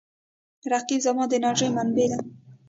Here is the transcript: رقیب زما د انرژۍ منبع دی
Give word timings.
رقیب 0.71 0.99
زما 1.05 1.23
د 1.27 1.31
انرژۍ 1.37 1.69
منبع 1.75 2.05
دی 2.11 2.17